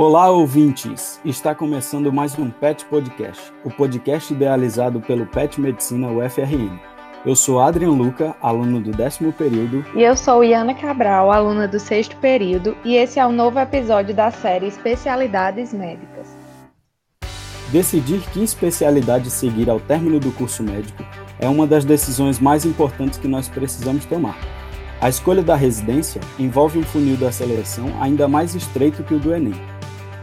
[0.00, 1.20] Olá, ouvintes!
[1.26, 6.80] Está começando mais um PET Podcast, o podcast idealizado pelo PET Medicina UFRN.
[7.26, 9.84] Eu sou Adrian Luca, aluno do décimo período.
[9.94, 14.14] E eu sou Iana Cabral, aluna do sexto período, e esse é o novo episódio
[14.14, 16.34] da série Especialidades Médicas.
[17.70, 21.04] Decidir que especialidade seguir ao término do curso médico
[21.38, 24.38] é uma das decisões mais importantes que nós precisamos tomar.
[24.98, 29.34] A escolha da residência envolve um funil da seleção ainda mais estreito que o do
[29.34, 29.52] Enem.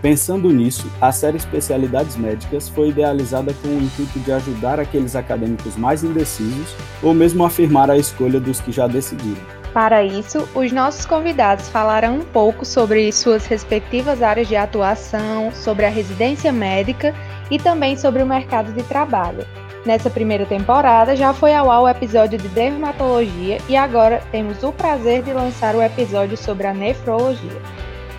[0.01, 5.75] Pensando nisso, a série Especialidades Médicas foi idealizada com o intuito de ajudar aqueles acadêmicos
[5.75, 9.41] mais indecisos ou mesmo afirmar a escolha dos que já decidiram.
[9.73, 15.85] Para isso, os nossos convidados falarão um pouco sobre suas respectivas áreas de atuação, sobre
[15.85, 17.13] a residência médica
[17.49, 19.45] e também sobre o mercado de trabalho.
[19.85, 24.71] Nessa primeira temporada já foi ao ar o episódio de dermatologia e agora temos o
[24.71, 27.61] prazer de lançar o episódio sobre a nefrologia.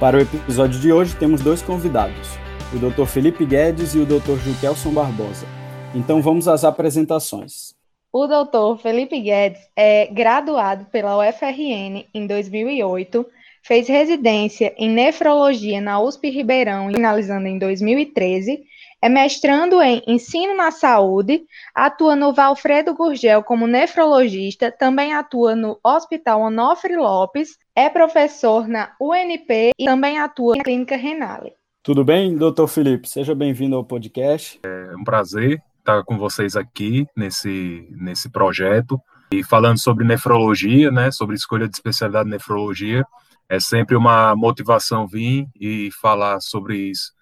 [0.00, 2.28] Para o episódio de hoje temos dois convidados,
[2.72, 3.04] o Dr.
[3.04, 4.38] Felipe Guedes e o Dr.
[4.38, 5.44] Juquelson Barbosa.
[5.92, 7.74] Então vamos às apresentações.
[8.12, 8.80] O Dr.
[8.80, 13.26] Felipe Guedes é graduado pela UFRN em 2008,
[13.60, 18.62] fez residência em nefrologia na USP Ribeirão, finalizando em 2013
[19.00, 25.78] é mestrando em Ensino na Saúde, atua no Valfredo Gurgel como nefrologista, também atua no
[25.84, 31.52] Hospital Onofre Lopes, é professor na UNP e também atua na Clínica Renale.
[31.80, 33.08] Tudo bem, doutor Felipe?
[33.08, 34.58] Seja bem-vindo ao podcast.
[34.64, 41.12] É um prazer estar com vocês aqui nesse, nesse projeto e falando sobre nefrologia, né,
[41.12, 43.06] sobre escolha de especialidade de nefrologia.
[43.48, 47.12] É sempre uma motivação vir e falar sobre isso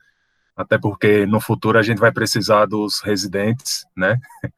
[0.57, 4.19] até porque no futuro a gente vai precisar dos residentes, né?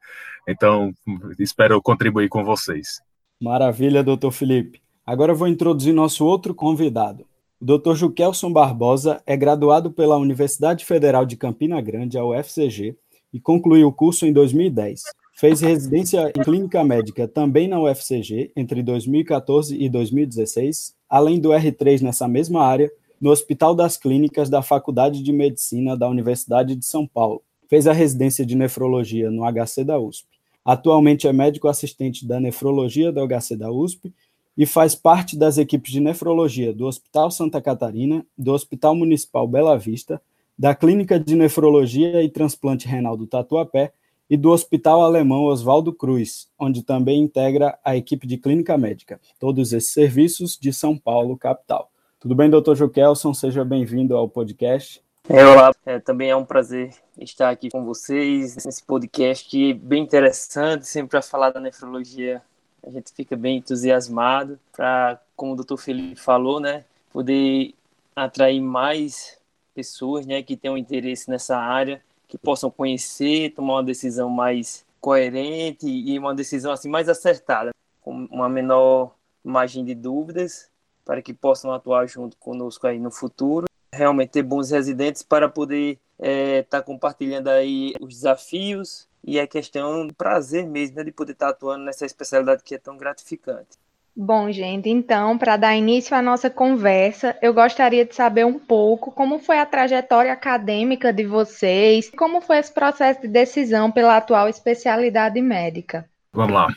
[0.47, 0.91] Então,
[1.37, 3.01] espero contribuir com vocês.
[3.39, 4.81] Maravilha, doutor Felipe.
[5.09, 7.25] Agora vou introduzir nosso outro convidado.
[7.59, 12.95] O doutor Juquelson Barbosa é graduado pela Universidade Federal de Campina Grande, a UFCG,
[13.33, 15.01] e concluiu o curso em 2010.
[15.33, 22.03] Fez residência em clínica médica também na UFCG entre 2014 e 2016, além do R3
[22.03, 27.07] nessa mesma área, no Hospital das Clínicas da Faculdade de Medicina da Universidade de São
[27.07, 27.41] Paulo.
[27.67, 30.27] Fez a residência de nefrologia no HC da USP.
[30.63, 34.13] Atualmente é médico assistente da nefrologia do HC da USP
[34.59, 39.77] e faz parte das equipes de nefrologia do Hospital Santa Catarina, do Hospital Municipal Bela
[39.77, 40.21] Vista,
[40.57, 43.93] da Clínica de Nefrologia e Transplante Renal do Tatuapé
[44.29, 49.17] e do Hospital Alemão Oswaldo Cruz, onde também integra a equipe de clínica médica.
[49.39, 51.89] Todos esses serviços de São Paulo, capital.
[52.19, 53.33] Tudo bem, doutor Juquelson?
[53.33, 55.01] Seja bem-vindo ao podcast.
[55.29, 59.73] É, olá, é, também é um prazer estar aqui com vocês nesse podcast que é
[59.73, 62.41] bem interessante, sempre para falar da nefrologia.
[62.85, 67.73] A gente fica bem entusiasmado para, como o doutor Felipe falou, né, poder
[68.15, 69.37] atrair mais
[69.73, 75.87] pessoas, né, que tenham interesse nessa área, que possam conhecer, tomar uma decisão mais coerente
[75.87, 80.69] e uma decisão assim mais acertada, com uma menor margem de dúvidas
[81.05, 83.65] para que possam atuar junto conosco aí no futuro.
[83.91, 89.45] Realmente ter bons residentes para poder estar é, tá compartilhando aí os desafios e a
[89.45, 93.77] questão do prazer mesmo né, de poder estar atuando nessa especialidade que é tão gratificante.
[94.15, 99.11] Bom, gente, então, para dar início à nossa conversa, eu gostaria de saber um pouco
[99.11, 104.49] como foi a trajetória acadêmica de vocês, como foi esse processo de decisão pela atual
[104.49, 106.09] especialidade médica.
[106.33, 106.67] Vamos lá.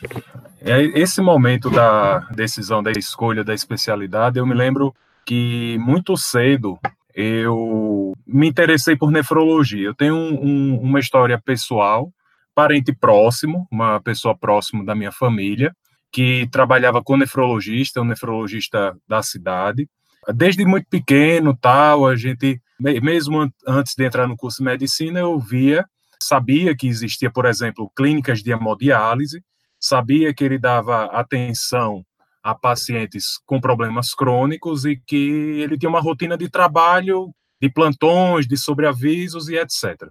[0.60, 6.78] É esse momento da decisão da escolha da especialidade, eu me lembro que muito cedo
[7.14, 9.86] eu me interessei por nefrologia.
[9.86, 12.12] Eu tenho um, um, uma história pessoal,
[12.54, 15.74] parente próximo, uma pessoa próxima da minha família,
[16.10, 19.88] que trabalhava com nefrologista, um nefrologista da cidade.
[20.34, 25.38] Desde muito pequeno, tal, a gente, mesmo antes de entrar no curso de medicina, eu
[25.40, 25.84] via,
[26.20, 29.42] sabia que existia, por exemplo, clínicas de hemodiálise,
[29.80, 32.04] sabia que ele dava atenção
[32.42, 38.46] a pacientes com problemas crônicos e que ele tinha uma rotina de trabalho, de plantões,
[38.46, 40.08] de sobreavisos e etc.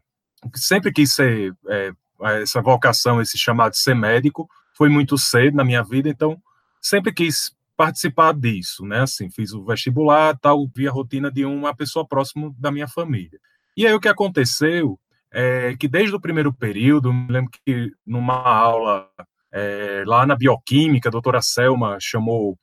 [0.56, 1.92] Sempre quis ser é,
[2.24, 6.38] essa vocação, esse chamado de ser médico, foi muito cedo na minha vida, então
[6.82, 9.02] sempre quis participar disso, né?
[9.02, 13.40] Assim, fiz o vestibular, tal, vi a rotina de uma pessoa próxima da minha família.
[13.76, 15.00] E aí o que aconteceu
[15.32, 19.10] é que desde o primeiro período, me lembro que numa aula
[19.52, 22.58] é, lá na bioquímica, a doutora Selma chamou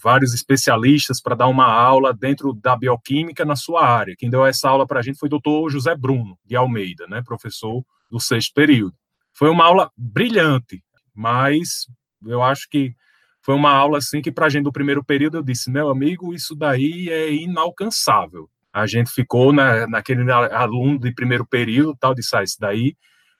[0.00, 4.14] vários especialistas para dar uma aula dentro da bioquímica na sua área.
[4.16, 7.22] Quem deu essa aula para a gente foi o doutor José Bruno, de Almeida, né,
[7.22, 8.94] professor do sexto período.
[9.34, 10.82] Foi uma aula brilhante,
[11.14, 11.86] mas
[12.26, 12.94] eu acho que
[13.42, 16.32] foi uma aula assim que para a gente do primeiro período eu disse, meu amigo,
[16.32, 18.48] isso daí é inalcançável.
[18.72, 22.96] a gente ficou na, naquele aluno de primeiro período, tal, de sair isso daí,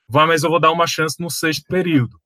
[0.08, 2.20] vai, mas eu vou dar uma chance no sexto período.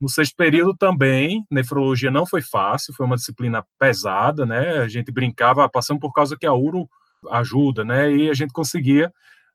[0.00, 4.78] No sexto período também, nefrologia não foi fácil, foi uma disciplina pesada, né?
[4.78, 6.88] A gente brincava, passando por causa que a URO
[7.30, 8.12] ajuda, né?
[8.12, 9.12] E a gente conseguia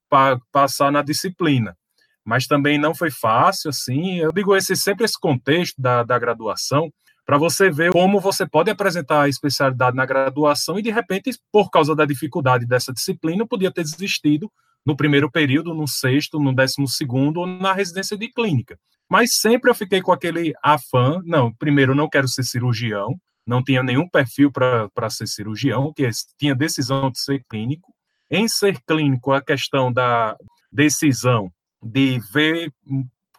[0.10, 1.78] pa passar na disciplina.
[2.28, 4.18] Mas também não foi fácil, assim.
[4.20, 6.92] Eu digo esse, sempre esse contexto da, da graduação,
[7.26, 11.70] para você ver como você pode apresentar a especialidade na graduação e, de repente, por
[11.70, 14.52] causa da dificuldade dessa disciplina, podia ter desistido
[14.86, 18.78] no primeiro período, no sexto, no décimo segundo ou na residência de clínica.
[19.10, 23.16] Mas sempre eu fiquei com aquele afã, não, primeiro não quero ser cirurgião,
[23.46, 27.94] não tinha nenhum perfil para ser cirurgião, que tinha decisão de ser clínico.
[28.30, 30.36] Em ser clínico, a questão da
[30.70, 31.50] decisão
[31.82, 32.72] de ver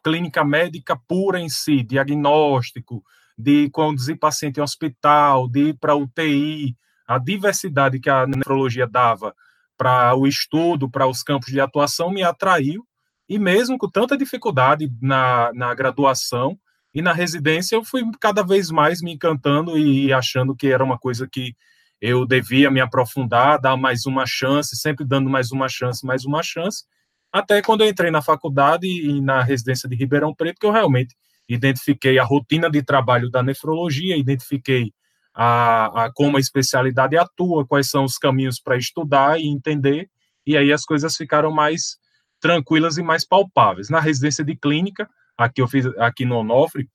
[0.03, 3.03] clínica médica pura em si, diagnóstico,
[3.37, 6.77] de conduzir paciente em hospital, de ir para UTI,
[7.07, 9.35] a diversidade que a nefrologia dava
[9.77, 12.85] para o estudo, para os campos de atuação, me atraiu.
[13.29, 16.59] E mesmo com tanta dificuldade na, na graduação
[16.93, 20.99] e na residência, eu fui cada vez mais me encantando e achando que era uma
[20.99, 21.55] coisa que
[22.01, 26.43] eu devia me aprofundar, dar mais uma chance, sempre dando mais uma chance, mais uma
[26.43, 26.85] chance,
[27.33, 31.15] até quando eu entrei na faculdade e na residência de Ribeirão Preto, que eu realmente
[31.49, 34.93] identifiquei a rotina de trabalho da nefrologia, identifiquei
[35.35, 40.11] a, a como a especialidade atua, quais são os caminhos para estudar e entender,
[40.47, 41.99] e aí as coisas ficaram mais
[42.41, 43.89] tranquilas e mais palpáveis.
[43.89, 46.89] Na residência de clínica, aqui eu fiz aqui no Onofre,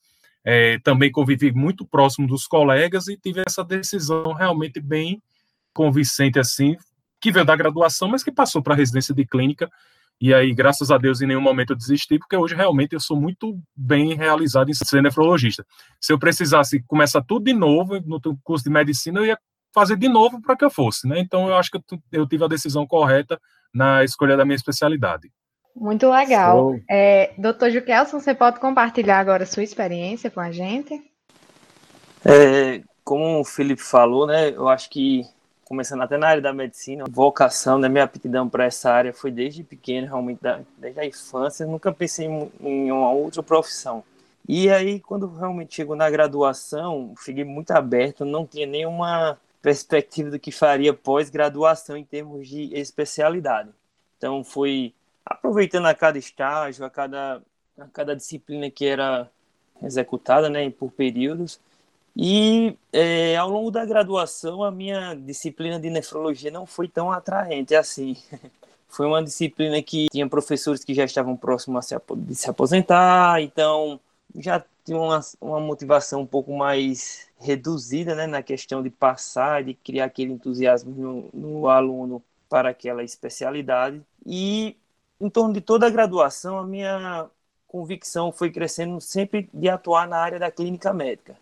[0.44, 5.22] é, também convivi muito próximo dos colegas e tive essa decisão realmente bem
[5.74, 6.76] convincente assim,
[7.20, 9.72] que veio da graduação, mas que passou para a residência de clínica.
[10.22, 13.20] E aí, graças a Deus, em nenhum momento eu desisti, porque hoje realmente eu sou
[13.20, 15.66] muito bem realizado em ser nefrologista.
[16.00, 19.38] Se eu precisasse começar tudo de novo no curso de medicina, eu ia
[19.74, 21.20] fazer de novo para que eu fosse, né?
[21.20, 21.80] Então eu acho que
[22.12, 23.40] eu tive a decisão correta
[23.74, 25.32] na escolha da minha especialidade.
[25.76, 26.76] Muito legal.
[26.90, 31.02] É, Doutor Juquelson, você pode compartilhar agora a sua experiência com a gente?
[32.24, 35.24] É, como o Felipe falou, né, eu acho que,
[35.66, 39.64] começando até na área da medicina, vocação, né, minha aptidão para essa área foi desde
[39.64, 44.04] pequeno, realmente, da, desde a infância, nunca pensei em, em uma outra profissão.
[44.48, 50.40] E aí, quando realmente chegou na graduação, fiquei muito aberto, não tinha nenhuma perspectiva do
[50.40, 53.70] que faria pós-graduação em termos de especialidade.
[54.18, 54.94] Então, foi
[55.26, 57.42] aproveitando a cada estágio, a cada,
[57.80, 59.30] a cada disciplina que era
[59.82, 61.60] executada, né, por períodos.
[62.16, 67.76] E é, ao longo da graduação, a minha disciplina de nefrologia não foi tão atraente
[67.76, 68.16] assim.
[68.88, 74.00] Foi uma disciplina que tinha professores que já estavam próximos de se aposentar, então
[74.36, 79.74] já tinha uma, uma motivação um pouco mais reduzida né, na questão de passar, de
[79.74, 84.00] criar aquele entusiasmo no, no aluno para aquela especialidade.
[84.26, 84.78] E
[85.20, 87.30] em torno de toda a graduação, a minha
[87.68, 91.36] convicção foi crescendo sempre de atuar na área da clínica médica.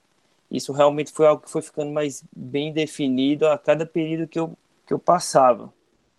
[0.51, 4.57] Isso realmente foi algo que foi ficando mais bem definido a cada período que eu,
[4.85, 5.73] que eu passava.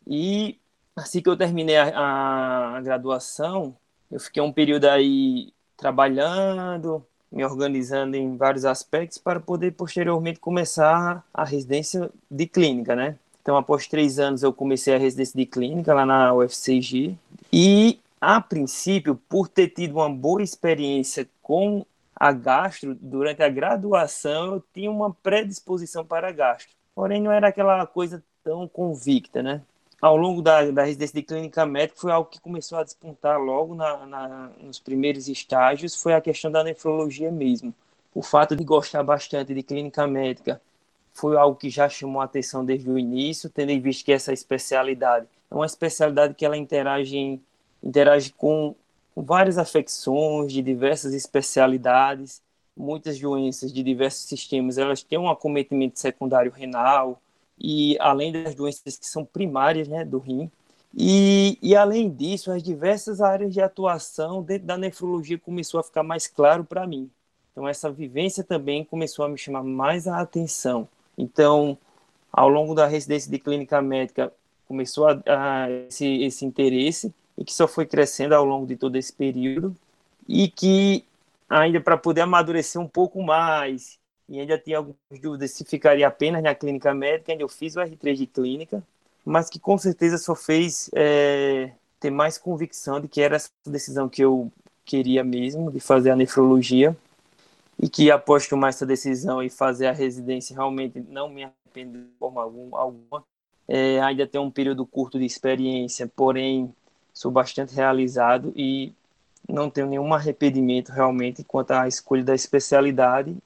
[0.06, 0.58] E
[0.96, 3.76] assim que eu terminei a, a, graduação,
[4.10, 11.24] eu fiquei um período aí trabalhando, me organizando em vários aspectos para poder posteriormente começar
[11.32, 13.16] a residência de clínica, né?
[13.42, 17.16] Então, após três anos, eu comecei a residência de clínica lá na UFCG
[17.52, 21.84] e, a princípio, por ter tido uma boa experiência com
[22.22, 26.72] a gastro durante a graduação, eu tinha uma predisposição para gastro.
[26.94, 29.60] Porém, não era aquela coisa tão convicta, né?
[30.00, 33.74] ao longo da, da residência de clínica médica foi algo que começou a despontar logo
[33.74, 37.74] na, na, nos primeiros estágios, foi a questão da nefrologia mesmo.
[38.14, 40.60] O fato de gostar bastante de clínica médica
[41.12, 44.32] foi algo que já chamou a atenção desde o início, tendo em vista que essa
[44.32, 47.40] especialidade é uma especialidade que ela interage,
[47.82, 48.76] interage com,
[49.14, 52.42] com várias afecções de diversas especialidades,
[52.76, 57.20] muitas doenças de diversos sistemas, elas têm um acometimento secundário renal,
[57.58, 60.50] e além das doenças que são primárias né, do rim.
[60.94, 66.02] E, e além disso, as diversas áreas de atuação dentro da nefrologia começou a ficar
[66.02, 67.10] mais claro para mim.
[67.52, 70.88] Então essa vivência também começou a me chamar mais a atenção.
[71.16, 71.78] Então,
[72.32, 74.32] ao longo da residência de clínica médica,
[74.66, 78.96] começou a, a esse, esse interesse e que só foi crescendo ao longo de todo
[78.96, 79.74] esse período
[80.28, 81.04] e que
[81.48, 83.98] ainda para poder amadurecer um pouco mais
[84.28, 87.80] e ainda tinha algumas dúvidas se ficaria apenas na clínica médica, ainda eu fiz o
[87.80, 88.82] R3 de clínica,
[89.24, 91.70] mas que com certeza só fez é,
[92.00, 94.50] ter mais convicção de que era essa decisão que eu
[94.84, 96.96] queria mesmo, de fazer a nefrologia,
[97.78, 102.08] e que após tomar essa decisão e fazer a residência, realmente não me arrependo de
[102.18, 103.24] forma alguma,
[103.68, 106.72] é, ainda tenho um período curto de experiência, porém
[107.12, 108.92] sou bastante realizado e
[109.48, 113.36] não tenho nenhum arrependimento realmente quanto à escolha da especialidade.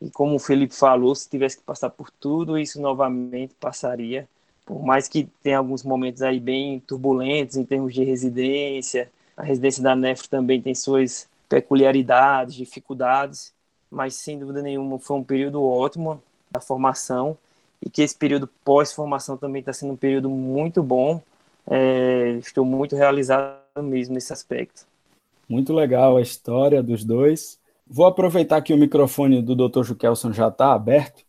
[0.00, 4.28] E como o Felipe falou, se tivesse que passar por tudo isso novamente, passaria.
[4.64, 9.82] Por mais que tenha alguns momentos aí bem turbulentos em termos de residência, a residência
[9.82, 13.52] da NEF também tem suas peculiaridades, dificuldades,
[13.90, 17.36] mas sem dúvida nenhuma foi um período ótimo da formação
[17.84, 21.20] e que esse período pós-formação também está sendo um período muito bom.
[21.68, 24.86] É, estou muito realizado mesmo nesse aspecto.
[25.48, 27.58] Muito legal a história dos dois.
[27.86, 29.82] Vou aproveitar que o microfone do Dr.
[29.82, 31.24] Jukelson já está aberto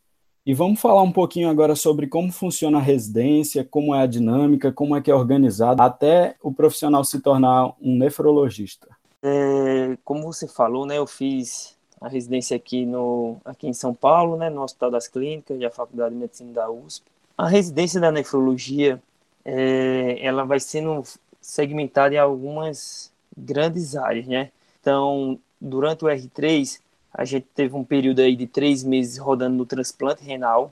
[0.45, 4.71] e vamos falar um pouquinho agora sobre como funciona a residência, como é a dinâmica,
[4.71, 8.87] como é que é organizado, até o profissional se tornar um nefrologista.
[9.21, 14.35] É, como você falou, né, eu fiz a residência aqui, no, aqui em São Paulo,
[14.35, 17.05] né, no Hospital das Clínicas e a Faculdade de Medicina da USP.
[17.37, 19.01] A residência da nefrologia,
[19.45, 21.03] é, ela vai sendo
[21.39, 24.51] segmentada em algumas grandes áreas, né?
[24.79, 26.79] Então, durante o R3,
[27.13, 30.71] a gente teve um período aí de três meses rodando no transplante renal.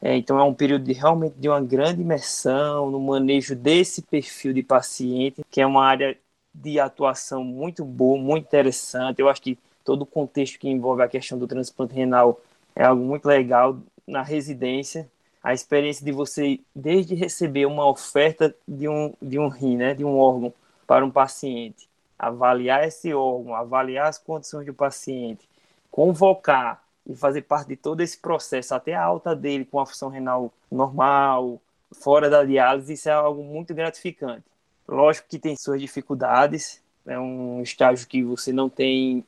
[0.00, 4.52] É, então, é um período de, realmente de uma grande imersão no manejo desse perfil
[4.52, 6.16] de paciente, que é uma área
[6.54, 9.20] de atuação muito boa, muito interessante.
[9.20, 12.40] Eu acho que todo o contexto que envolve a questão do transplante renal
[12.76, 15.08] é algo muito legal na residência.
[15.44, 20.04] A experiência de você, desde receber uma oferta de um, de um rim, né, de
[20.04, 20.52] um órgão
[20.86, 21.86] para um paciente,
[22.18, 25.46] avaliar esse órgão, avaliar as condições do paciente,
[25.90, 30.08] convocar e fazer parte de todo esse processo até a alta dele com a função
[30.08, 31.60] renal normal,
[31.92, 34.44] fora da diálise, isso é algo muito gratificante.
[34.88, 39.24] Lógico que tem suas dificuldades, é um estágio que você não tem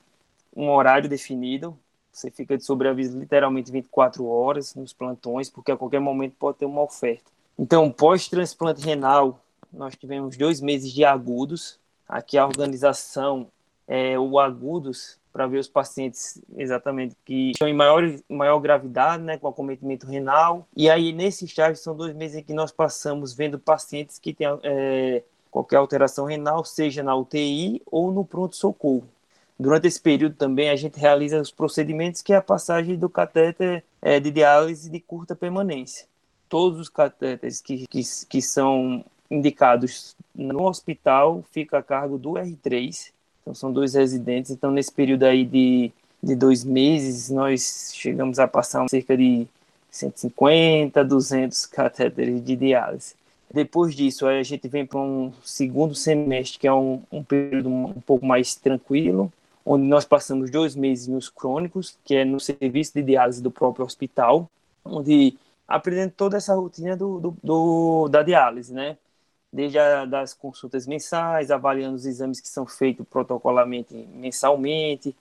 [0.54, 1.78] um horário definido,
[2.16, 6.64] você fica de sobreaviso literalmente 24 horas nos plantões, porque a qualquer momento pode ter
[6.64, 7.30] uma oferta.
[7.58, 9.38] Então, pós-transplante renal,
[9.70, 11.78] nós tivemos dois meses de agudos.
[12.08, 13.48] Aqui a organização
[13.86, 19.36] é o agudos para ver os pacientes exatamente que estão em maior, maior gravidade, né,
[19.36, 20.66] com acometimento renal.
[20.74, 24.46] E aí, nesse estágio, são dois meses em que nós passamos vendo pacientes que têm
[24.62, 29.06] é, qualquer alteração renal, seja na UTI ou no pronto-socorro.
[29.58, 33.82] Durante esse período também a gente realiza os procedimentos que é a passagem do catéter
[34.02, 36.06] é, de diálise de curta permanência.
[36.48, 43.10] Todos os catéteres que, que, que são indicados no hospital fica a cargo do R3.
[43.42, 44.50] Então são dois residentes.
[44.50, 45.90] Então nesse período aí de,
[46.22, 49.46] de dois meses nós chegamos a passar cerca de
[49.90, 53.14] 150, 200 catéteres de diálise.
[53.52, 58.00] Depois disso, a gente vem para um segundo semestre, que é um, um período um
[58.04, 59.32] pouco mais tranquilo,
[59.66, 63.84] onde nós passamos dois meses nos crônicos, que é no serviço de diálise do próprio
[63.84, 64.48] hospital,
[64.84, 68.96] onde aprendendo toda essa rotina do, do, do da diálise, né?
[69.52, 75.16] Desde a, das consultas mensais, avaliando os exames que são feitos protocolarmente mensalmente,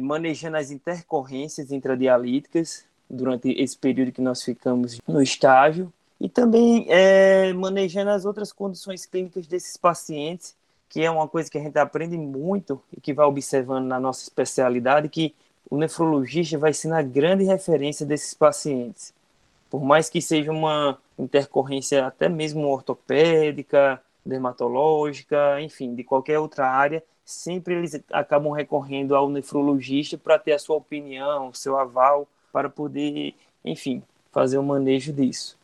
[0.00, 7.52] manejando as intercorrências intradialíticas durante esse período que nós ficamos no estágio, e também é,
[7.52, 10.54] manejando as outras condições clínicas desses pacientes
[10.88, 14.22] que é uma coisa que a gente aprende muito e que vai observando na nossa
[14.22, 15.34] especialidade, que
[15.70, 19.12] o nefrologista vai ser a grande referência desses pacientes.
[19.68, 27.02] Por mais que seja uma intercorrência até mesmo ortopédica, dermatológica, enfim, de qualquer outra área,
[27.24, 32.70] sempre eles acabam recorrendo ao nefrologista para ter a sua opinião, o seu aval, para
[32.70, 34.02] poder, enfim,
[34.32, 35.58] fazer o manejo disso.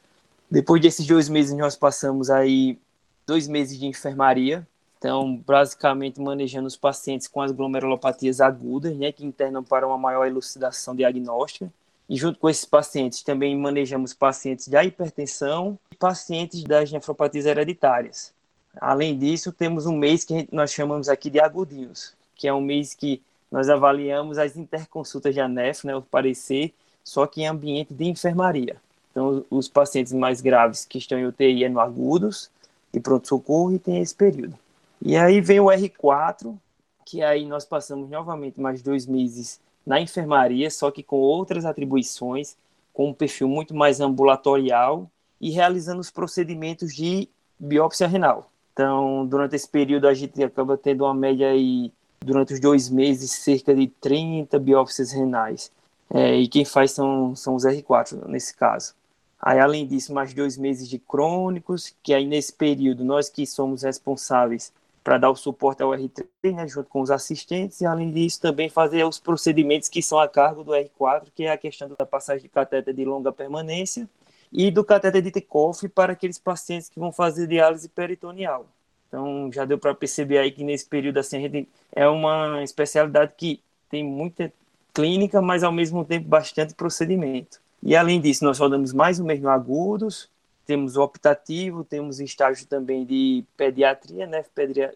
[0.51, 2.79] Depois desses dois meses, nós passamos aí
[3.27, 4.67] dois meses de enfermaria,
[5.05, 10.27] então, basicamente manejando os pacientes com as glomerulopatias agudas, né, que internam para uma maior
[10.27, 11.71] elucidação diagnóstica.
[12.09, 18.33] E junto com esses pacientes também manejamos pacientes de hipertensão e pacientes das nefropatias hereditárias.
[18.81, 22.95] Além disso, temos um mês que nós chamamos aqui de agudinhos, que é um mês
[22.95, 23.21] que
[23.53, 26.73] nós avaliamos as interconsultas de ANEF, né, o parecer,
[27.05, 28.77] só que em ambiente de enfermaria.
[29.11, 32.51] Então, os pacientes mais graves que estão em UTI é no agudos
[32.91, 34.64] e pronto-socorro e tem esse período.
[35.07, 36.57] E aí vem o R4,
[37.05, 42.57] que aí nós passamos novamente mais dois meses na enfermaria, só que com outras atribuições,
[42.91, 48.51] com um perfil muito mais ambulatorial e realizando os procedimentos de biópsia renal.
[48.73, 53.31] Então, durante esse período, a gente acaba tendo uma média aí, durante os dois meses,
[53.31, 55.71] cerca de 30 biópsias renais.
[56.09, 58.95] É, e quem faz são, são os R4, nesse caso.
[59.39, 63.83] Aí, além disso, mais dois meses de crônicos, que aí nesse período, nós que somos
[63.83, 64.73] responsáveis
[65.05, 68.71] para dar o suporte ao R3, né, junto com os assistentes, e além disso também
[68.71, 72.43] fazer os procedimentos que são a cargo do R4, que é a questão da passagem
[72.43, 74.09] de catéter de longa permanência
[74.51, 78.67] e do cateter de Tekoff para aqueles pacientes que vão fazer diálise peritoneal.
[79.09, 83.35] Então, já deu para perceber aí que nesse período assim, a gente é uma especialidade
[83.37, 84.51] que tem muita
[84.95, 87.61] clínica, mas ao mesmo tempo bastante procedimento.
[87.83, 90.31] E além disso, nós rodamos mais um mês no agudos,
[90.65, 94.45] temos o optativo, temos estágio também de pediatria, né,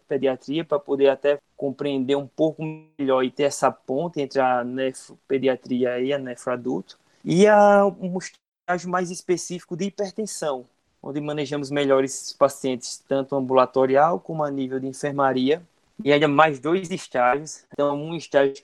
[0.09, 2.63] pediatria, para poder até compreender um pouco
[2.99, 6.99] melhor e ter essa ponte entre a nefropediatria e a nefroadulto.
[7.25, 10.67] E a, um estágio mais específico de hipertensão,
[11.03, 15.63] onde manejamos melhor esses pacientes, tanto ambulatorial como a nível de enfermaria.
[16.05, 18.63] E ainda mais dois estágios, então um estágio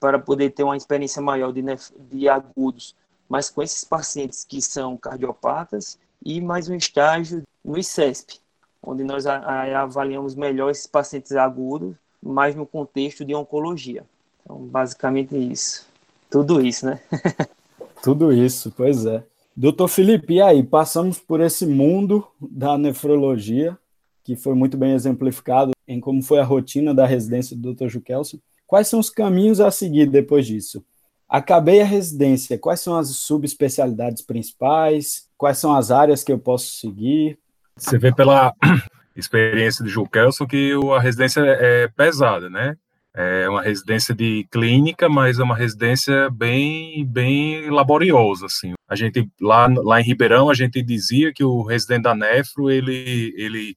[0.00, 1.62] para poder ter uma experiência maior de,
[2.10, 2.94] de agudos
[3.28, 8.40] mas com esses pacientes que são cardiopatas e mais um estágio no ICESP,
[8.82, 14.04] onde nós avaliamos melhor esses pacientes agudos, mais no contexto de oncologia.
[14.42, 15.86] Então, basicamente isso.
[16.30, 17.00] Tudo isso, né?
[18.02, 19.24] Tudo isso, pois é.
[19.56, 20.62] Doutor Felipe, e aí?
[20.62, 23.76] Passamos por esse mundo da nefrologia,
[24.22, 27.88] que foi muito bem exemplificado em como foi a rotina da residência do Dr.
[27.88, 28.38] Jukelson.
[28.66, 30.84] Quais são os caminhos a seguir depois disso?
[31.28, 35.26] Acabei a residência, quais são as subespecialidades principais?
[35.36, 37.38] Quais são as áreas que eu posso seguir?
[37.76, 38.52] Você vê pela
[39.16, 42.76] experiência de Ju Kelson que a residência é pesada, né?
[43.18, 48.74] É uma residência de clínica, mas é uma residência bem, bem laboriosa, assim.
[48.86, 53.34] A gente lá, lá em Ribeirão a gente dizia que o residente da Nefro ele,
[53.36, 53.74] ele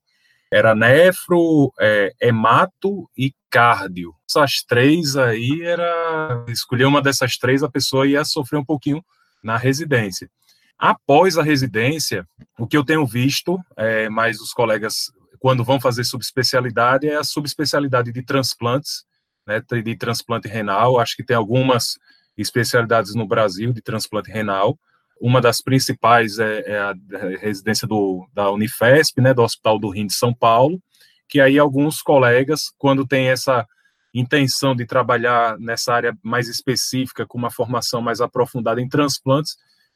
[0.52, 4.14] era nefro, é, hemato e cardio.
[4.28, 9.04] Essas três aí era escolher uma dessas três a pessoa ia sofrer um pouquinho
[9.44, 10.30] na residência.
[10.78, 12.26] Após a residência,
[12.58, 17.24] o que eu tenho visto, é, mais os colegas quando vão fazer subespecialidade é a
[17.24, 19.06] subespecialidade de transplantes,
[19.48, 21.00] né, de transplante renal.
[21.00, 21.98] Acho que tem algumas
[22.38, 24.78] especialidades no Brasil de transplante renal.
[25.20, 26.94] Uma das principais é, é a
[27.40, 30.82] residência do, da Unifesp, né, do Hospital do Rim de São Paulo,
[31.28, 33.68] que aí alguns colegas, quando tem essa
[34.14, 39.56] intenção de trabalhar nessa área mais específica, com uma formação mais aprofundada em transplantes,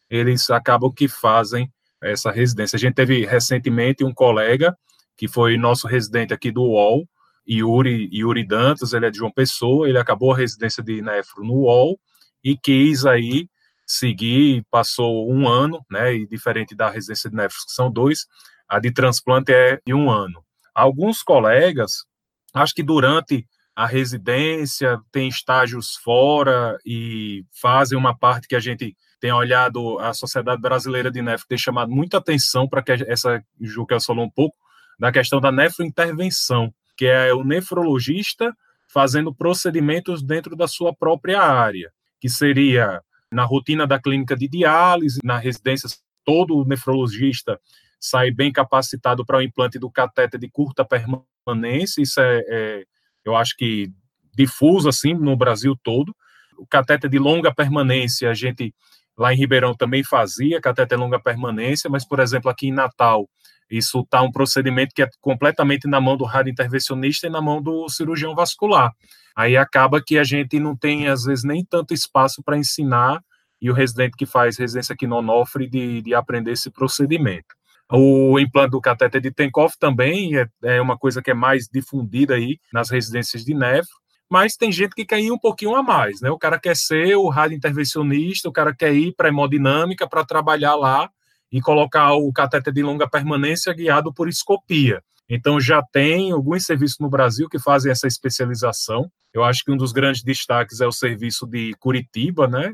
[0.10, 2.76] eles acabam que fazem essa residência.
[2.76, 4.78] A gente teve recentemente um colega
[5.18, 7.08] que foi nosso residente aqui do UOL,
[7.50, 11.54] Yuri, Yuri Dantas, ele é de João Pessoa, ele acabou a residência de nefro no
[11.54, 12.00] UOL
[12.44, 13.48] e quis aí
[13.94, 18.28] seguir, passou um ano, né, e diferente da residência de nefros, que são dois,
[18.68, 20.44] a de transplante é de um ano.
[20.74, 22.06] Alguns colegas,
[22.54, 28.96] acho que durante a residência, tem estágios fora e fazem uma parte que a gente
[29.20, 34.00] tem olhado, a Sociedade Brasileira de Nefro tem chamado muita atenção para que essa, Juca
[34.00, 34.56] falou um pouco,
[35.00, 38.56] da questão da nefrointervenção, que é o nefrologista
[38.88, 43.02] fazendo procedimentos dentro da sua própria área, que seria
[43.34, 45.90] na rotina da clínica de diálise, na residência,
[46.24, 47.60] todo nefrologista
[48.00, 52.84] sai bem capacitado para o implante do catéter de curta permanência, isso é, é,
[53.24, 53.90] eu acho que
[54.36, 56.14] difuso assim no Brasil todo.
[56.58, 58.74] O catéter de longa permanência, a gente
[59.18, 63.30] lá em Ribeirão também fazia catéter de longa permanência, mas por exemplo aqui em Natal,
[63.78, 67.90] isso está um procedimento que é completamente na mão do radiointervencionista e na mão do
[67.90, 68.92] cirurgião vascular.
[69.36, 73.20] Aí acaba que a gente não tem, às vezes, nem tanto espaço para ensinar
[73.60, 77.56] e o residente que faz residência aqui no Onofre de, de aprender esse procedimento.
[77.92, 82.36] O implante do catéter de Tenkoff também é, é, uma coisa que é mais difundida
[82.36, 83.94] aí nas residências de nefro,
[84.30, 86.30] mas tem gente que quer ir um pouquinho a mais, né?
[86.30, 91.10] O cara quer ser o radiointervencionista, o cara quer ir para hemodinâmica para trabalhar lá
[91.54, 95.04] e colocar o catéter de longa permanência guiado por escopia.
[95.30, 99.10] Então, já tem alguns serviços no Brasil que fazem essa especialização.
[99.32, 102.74] Eu acho que um dos grandes destaques é o serviço de Curitiba, né?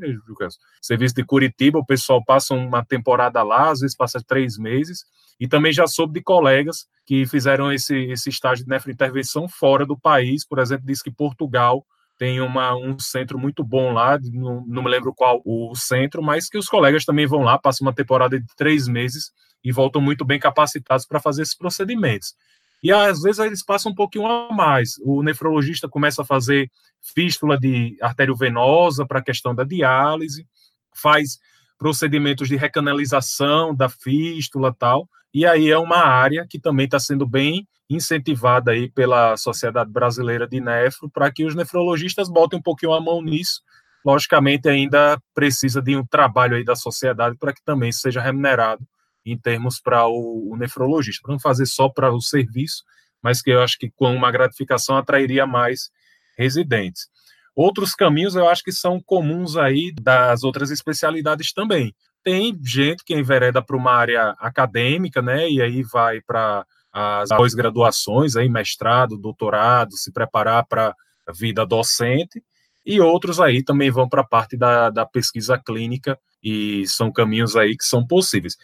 [0.81, 5.03] Serviço de Curitiba, o pessoal passa uma temporada lá, às vezes passa três meses.
[5.37, 9.97] E também já soube de colegas que fizeram esse, esse estágio de nefrointervenção fora do
[9.97, 10.47] país.
[10.47, 11.85] Por exemplo, diz que Portugal
[12.19, 16.49] tem uma, um centro muito bom lá, não, não me lembro qual o centro, mas
[16.49, 19.31] que os colegas também vão lá, passam uma temporada de três meses
[19.63, 22.35] e voltam muito bem capacitados para fazer esses procedimentos.
[22.83, 24.95] E às vezes eles passam um pouquinho a mais.
[25.01, 26.69] O nefrologista começa a fazer
[27.01, 30.45] fístula de artério venosa para a questão da diálise,
[30.93, 31.39] faz
[31.77, 35.07] procedimentos de recanalização da fístula tal.
[35.33, 40.47] E aí é uma área que também está sendo bem incentivada aí pela Sociedade Brasileira
[40.47, 43.61] de Nefro para que os nefrologistas botem um pouquinho a mão nisso.
[44.05, 48.85] Logicamente ainda precisa de um trabalho aí da sociedade para que também seja remunerado
[49.25, 52.83] em termos para o, o, nefrologista, para não fazer só para o serviço,
[53.21, 55.89] mas que eu acho que com uma gratificação atrairia mais
[56.37, 57.07] residentes.
[57.55, 61.93] Outros caminhos eu acho que são comuns aí das outras especialidades também.
[62.29, 65.49] Tem gente que envereda para uma área acadêmica, né?
[65.49, 66.63] E aí vai para
[66.93, 70.93] as pós-graduações, aí mestrado, doutorado, se preparar para
[71.27, 72.43] a vida docente.
[72.85, 77.55] E outros aí também vão para a parte da, da pesquisa clínica e são caminhos
[77.55, 78.55] aí que são possíveis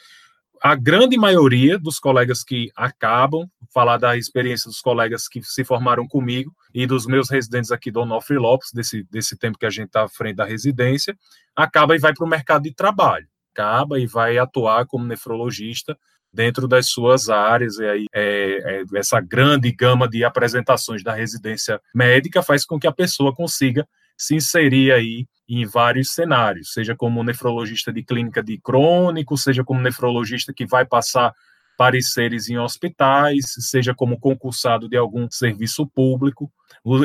[0.66, 6.08] a grande maioria dos colegas que acabam, falar da experiência dos colegas que se formaram
[6.08, 9.90] comigo e dos meus residentes aqui do Onofre Lopes, desse, desse tempo que a gente
[9.90, 11.16] está à frente da residência,
[11.56, 15.98] acaba e vai para o mercado de trabalho, acaba e vai atuar como nefrologista
[16.34, 21.80] dentro das suas áreas, e aí é, é, essa grande gama de apresentações da residência
[21.94, 23.88] médica faz com que a pessoa consiga
[24.18, 29.80] se inserir aí em vários cenários, seja como nefrologista de clínica de crônico, seja como
[29.80, 31.34] nefrologista que vai passar
[31.78, 36.52] pareceres em hospitais, seja como concursado de algum serviço público.
[36.84, 36.96] O,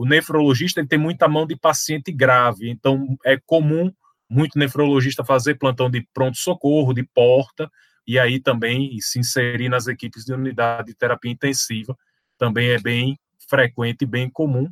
[0.00, 3.92] o nefrologista tem muita mão de paciente grave, então é comum
[4.32, 7.70] muito nefrologista fazer plantão de pronto-socorro, de porta,
[8.06, 11.96] e aí também se inserir nas equipes de unidade de terapia intensiva,
[12.38, 13.18] também é bem
[13.48, 14.68] frequente e bem comum.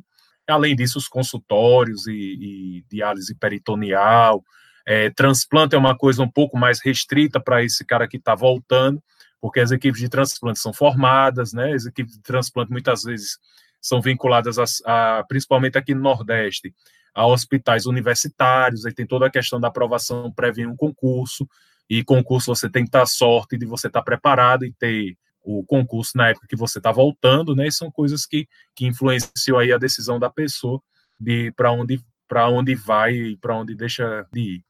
[0.47, 4.43] Além disso, os consultórios e, e diálise peritoneal,
[4.83, 9.01] é, transplante é uma coisa um pouco mais restrita para esse cara que está voltando,
[9.39, 11.71] porque as equipes de transplante são formadas, né?
[11.73, 13.37] As equipes de transplante muitas vezes
[13.79, 16.73] são vinculadas, a, a, principalmente aqui no Nordeste,
[17.13, 21.47] a hospitais universitários, aí tem toda a questão da aprovação prévia em um concurso,
[21.89, 26.15] e concurso você tem que estar sorte de você estar preparado e ter o concurso
[26.15, 27.67] na época que você está voltando, né?
[27.67, 30.81] E são coisas que, que influenciam aí a decisão da pessoa
[31.19, 34.63] de para onde para onde vai e para onde deixa de ir.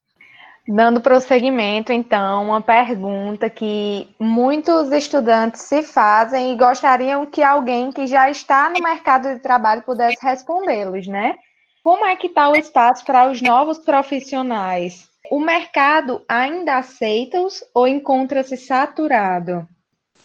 [0.67, 8.07] Dando prosseguimento, então, uma pergunta que muitos estudantes se fazem e gostariam que alguém que
[8.07, 11.35] já está no mercado de trabalho pudesse respondê-los, né?
[11.83, 15.09] Como é que está o espaço para os novos profissionais?
[15.31, 19.67] O mercado ainda aceita-os ou encontra-se saturado?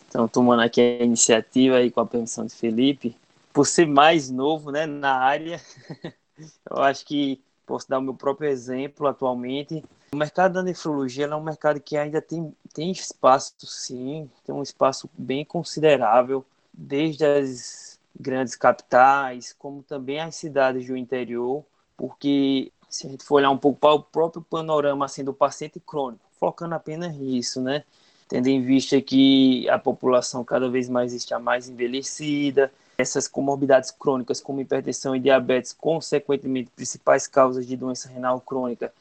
[0.09, 3.17] Então, tomando aqui a iniciativa aí com a permissão de Felipe,
[3.55, 5.59] por ser mais novo né, na área,
[6.71, 9.83] eu acho que posso dar o meu próprio exemplo atualmente.
[10.13, 14.63] O mercado da nefrologia é um mercado que ainda tem, tem espaço, sim, tem um
[14.63, 17.86] espaço bem considerável, desde as
[18.19, 21.65] grandes capitais, como também as cidades do interior,
[21.97, 25.81] porque se a gente for olhar um pouco para o próprio panorama assim, do paciente
[25.81, 27.85] crônico, focando apenas nisso, né?
[28.29, 34.41] tendo em vista que a população cada vez mais está mais envelhecida, essas comorbidades crônicas
[34.41, 38.93] como hipertensão e diabetes, consequentemente principais causas de doença renal crônica,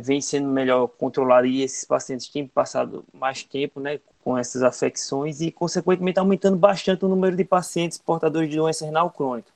[0.00, 5.40] vem sendo melhor controlada e esses pacientes têm passado mais tempo, né, com essas afecções
[5.40, 9.48] e consequentemente aumentando bastante o número de pacientes portadores de doença renal crônica.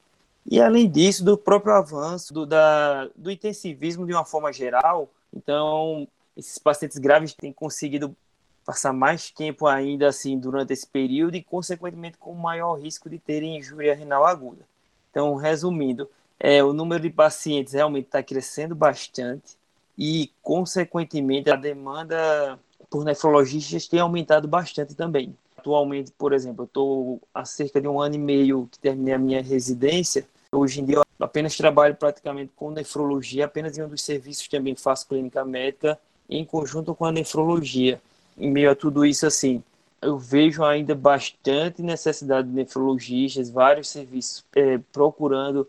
[0.46, 6.06] E além disso, do próprio avanço do, da, do intensivismo de uma forma geral, então
[6.36, 8.16] esses pacientes graves têm conseguido
[8.64, 13.56] passar mais tempo ainda assim durante esse período e, consequentemente, com maior risco de terem
[13.58, 14.62] injúria renal aguda.
[15.10, 19.57] Então, resumindo, é, o número de pacientes realmente está crescendo bastante
[19.98, 22.58] e, consequentemente, a demanda
[22.88, 25.36] por nefrologistas tem aumentado bastante também.
[25.56, 29.18] Atualmente, por exemplo, eu estou há cerca de um ano e meio que terminei a
[29.18, 30.26] minha residência.
[30.52, 34.76] Hoje em dia, eu apenas trabalho praticamente com nefrologia, apenas em um dos serviços também
[34.76, 35.98] faço clínica médica
[36.30, 38.00] em conjunto com a nefrologia
[38.38, 39.62] em meio a tudo isso, assim,
[40.00, 45.68] eu vejo ainda bastante necessidade de nefrologistas, vários serviços é, procurando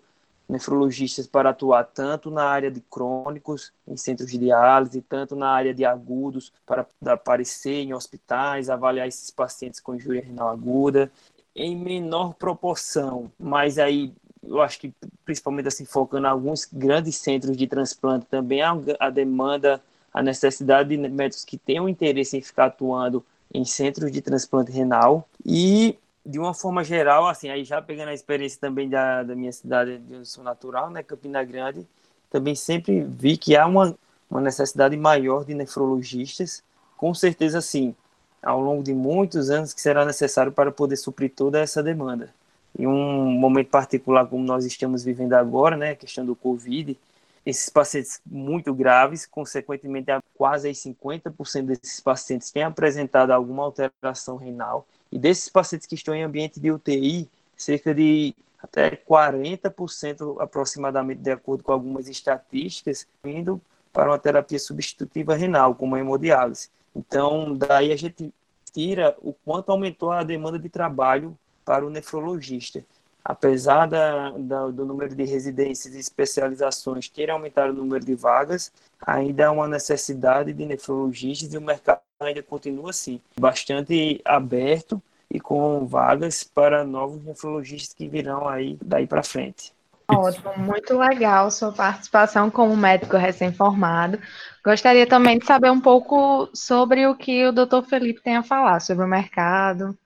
[0.49, 5.73] nefrologistas para atuar tanto na área de crônicos, em centros de diálise, tanto na área
[5.73, 11.11] de agudos, para aparecer em hospitais, avaliar esses pacientes com injúria renal aguda,
[11.55, 14.93] em menor proporção, mas aí eu acho que
[15.25, 19.81] principalmente assim focando em alguns grandes centros de transplante também a, demanda
[20.13, 25.27] a necessidade de médicos que tenham interesse em ficar atuando em centros de transplante renal.
[25.45, 25.97] E
[26.29, 29.97] de uma forma geral, assim, aí já pegando a experiência também da, da minha cidade
[29.97, 31.87] de onde sou natural, né, Campina Grande,
[32.29, 33.97] também sempre vi que há uma,
[34.29, 36.63] uma necessidade maior de nefrologistas,
[36.95, 37.95] com certeza sim,
[38.43, 42.31] ao longo de muitos anos que será necessário para poder suprir toda essa demanda.
[42.77, 46.95] Em um momento particular como nós estamos vivendo agora, né, a questão do Covid,
[47.43, 54.85] esses pacientes muito graves, consequentemente, quase 50% desses pacientes têm apresentado alguma alteração renal.
[55.11, 61.31] E desses pacientes que estão em ambiente de UTI, cerca de até 40% aproximadamente, de
[61.31, 66.69] acordo com algumas estatísticas, indo para uma terapia substitutiva renal, como a hemodiálise.
[66.95, 68.33] Então, daí a gente
[68.71, 72.83] tira o quanto aumentou a demanda de trabalho para o nefrologista.
[73.23, 78.71] apesar da, da, do número de residências e especializações ter aumentado o número de vagas,
[78.99, 85.01] ainda há uma necessidade de nefrologistas e o mercado ainda continua assim, bastante aberto
[85.31, 89.71] e com vagas para novos nefrologistas que virão aí daí para frente.
[90.05, 94.19] Ótimo, muito legal sua participação como médico recém-formado.
[94.65, 98.81] Gostaria também de saber um pouco sobre o que o doutor Felipe tem a falar
[98.81, 99.97] sobre o mercado.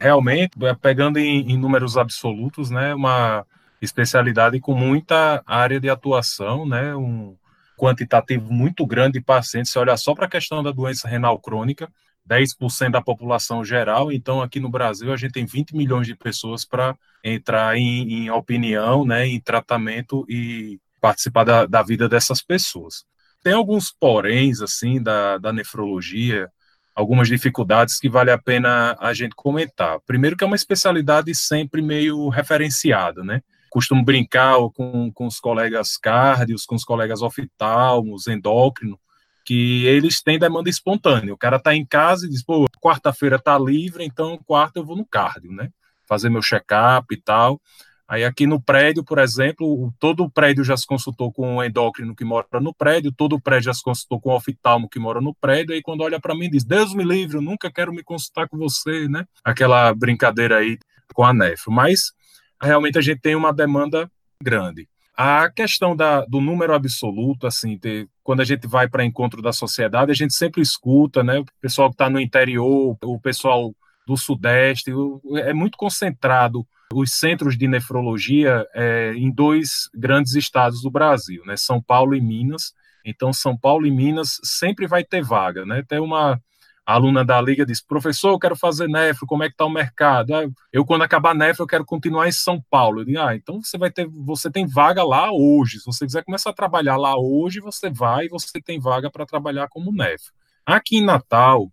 [0.00, 3.44] Realmente, é, pegando em, em números absolutos, né, uma
[3.82, 7.36] especialidade com muita área de atuação, né, um
[7.78, 9.70] quantitativo muito grande de pacientes.
[9.70, 11.88] Se olhar só para a questão da doença renal crônica,
[12.28, 16.64] 10% da população geral, então aqui no Brasil a gente tem 20 milhões de pessoas
[16.64, 23.04] para entrar em, em, opinião, né, em tratamento e participar da, da, vida dessas pessoas.
[23.42, 26.50] Tem alguns poréns, assim, da, da nefrologia,
[26.94, 29.98] algumas dificuldades que vale a pena a gente comentar.
[30.00, 35.96] Primeiro que é uma especialidade sempre meio referenciada, né, costumo brincar com, com os colegas
[35.96, 38.98] cardios, com os colegas oftalmos, endócrino,
[39.44, 41.32] que eles têm demanda espontânea.
[41.32, 44.96] O cara está em casa e diz, pô, quarta-feira está livre, então quarta eu vou
[44.96, 45.70] no cardio, né?
[46.06, 47.60] Fazer meu check-up e tal.
[48.08, 52.16] Aí aqui no prédio, por exemplo, todo o prédio já se consultou com o endócrino
[52.16, 55.20] que mora no prédio, todo o prédio já se consultou com o oftalmo que mora
[55.20, 58.02] no prédio, aí quando olha para mim diz, Deus me livre, eu nunca quero me
[58.02, 59.26] consultar com você, né?
[59.44, 60.78] Aquela brincadeira aí
[61.12, 61.70] com a nefro.
[61.70, 62.12] Mas
[62.60, 64.10] realmente a gente tem uma demanda
[64.42, 64.88] grande.
[65.16, 69.52] A questão da, do número absoluto, assim, ter, quando a gente vai para encontro da
[69.52, 71.40] sociedade, a gente sempre escuta, né?
[71.40, 73.74] O pessoal que está no interior, o pessoal
[74.06, 74.92] do Sudeste,
[75.38, 81.56] é muito concentrado os centros de nefrologia é, em dois grandes estados do Brasil, né?
[81.56, 82.72] São Paulo e Minas.
[83.04, 85.82] Então, São Paulo e Minas sempre vai ter vaga, né?
[85.86, 86.40] Tem uma
[86.88, 89.70] a aluna da liga disse, professor, eu quero fazer nefro, como é que está o
[89.70, 90.34] mercado?
[90.34, 93.04] Ah, eu, quando acabar nefro, eu quero continuar em São Paulo.
[93.06, 95.80] Eu ah, então você vai ter, você tem vaga lá hoje.
[95.80, 99.26] Se você quiser começar a trabalhar lá hoje, você vai e você tem vaga para
[99.26, 100.32] trabalhar como nefro.
[100.64, 101.70] Aqui em Natal,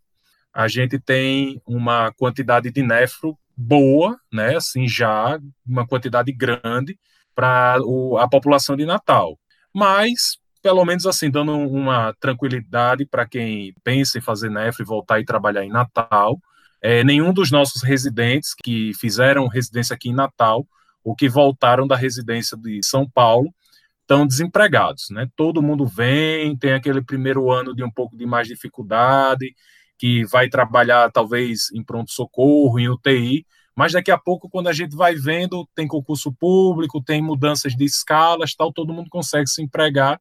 [0.54, 4.58] a gente tem uma quantidade de nefro boa, né?
[4.58, 6.99] Assim, já uma quantidade grande
[7.34, 7.78] para
[8.19, 9.39] a população de Natal.
[9.73, 15.19] Mas pelo menos assim, dando uma tranquilidade para quem pensa em fazer nefro e voltar
[15.19, 16.39] e trabalhar em Natal.
[16.82, 20.65] É, nenhum dos nossos residentes que fizeram residência aqui em Natal
[21.04, 23.54] ou que voltaram da residência de São Paulo
[24.01, 25.28] estão desempregados, né?
[25.36, 29.54] Todo mundo vem, tem aquele primeiro ano de um pouco de mais dificuldade,
[29.99, 34.95] que vai trabalhar talvez em pronto-socorro, em UTI, mas daqui a pouco, quando a gente
[34.95, 40.19] vai vendo, tem concurso público, tem mudanças de escalas, tal, todo mundo consegue se empregar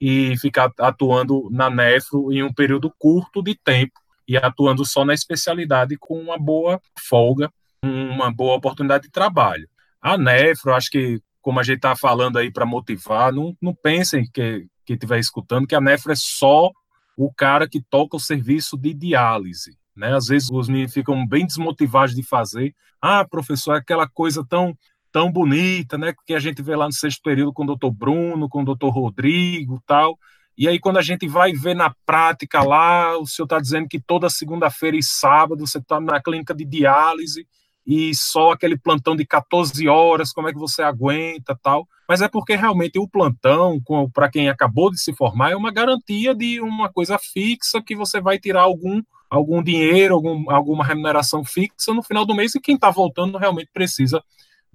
[0.00, 5.14] e ficar atuando na nefro em um período curto de tempo e atuando só na
[5.14, 7.50] especialidade com uma boa folga,
[7.82, 9.68] uma boa oportunidade de trabalho.
[10.00, 14.28] A nefro, acho que, como a gente está falando aí para motivar, não, não pensem
[14.32, 16.70] que estiver escutando que a nefro é só
[17.16, 19.76] o cara que toca o serviço de diálise.
[19.96, 20.14] Né?
[20.14, 22.74] Às vezes os meninos ficam bem desmotivados de fazer.
[23.00, 24.76] Ah, professor, é aquela coisa tão
[25.16, 28.50] tão bonita, né, que a gente vê lá no sexto período com o doutor Bruno,
[28.50, 30.18] com o doutor Rodrigo tal.
[30.58, 33.98] E aí, quando a gente vai ver na prática lá, o senhor está dizendo que
[33.98, 37.46] toda segunda-feira e sábado você está na clínica de diálise
[37.86, 41.88] e só aquele plantão de 14 horas, como é que você aguenta tal.
[42.06, 43.80] Mas é porque realmente o plantão,
[44.12, 48.20] para quem acabou de se formar, é uma garantia de uma coisa fixa que você
[48.20, 49.00] vai tirar algum,
[49.30, 53.70] algum dinheiro, algum, alguma remuneração fixa no final do mês e quem está voltando realmente
[53.72, 54.22] precisa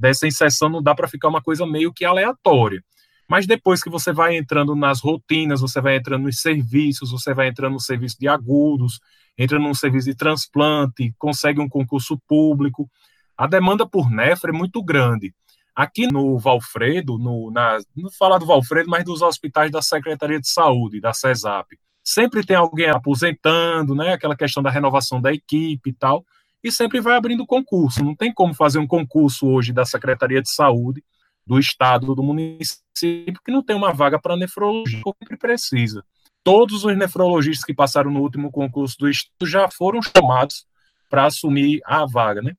[0.01, 2.83] dessa inserção não dá para ficar uma coisa meio que aleatória.
[3.29, 7.47] Mas depois que você vai entrando nas rotinas, você vai entrando nos serviços, você vai
[7.47, 8.99] entrando no serviço de agudos,
[9.37, 12.89] entra num serviço de transplante, consegue um concurso público,
[13.37, 15.33] a demanda por nefra é muito grande.
[15.73, 20.49] Aqui no Valfredo, no, na, não falar do Valfredo, mas dos hospitais da Secretaria de
[20.49, 24.13] Saúde, da CESAP, sempre tem alguém aposentando, né?
[24.13, 26.25] Aquela questão da renovação da equipe e tal
[26.63, 28.03] e sempre vai abrindo concurso.
[28.03, 31.03] Não tem como fazer um concurso hoje da Secretaria de Saúde
[31.45, 36.03] do Estado, do município, que não tem uma vaga para nefrologia, que precisa.
[36.43, 40.65] Todos os nefrologistas que passaram no último concurso do Estado já foram chamados
[41.09, 42.53] para assumir a vaga, né?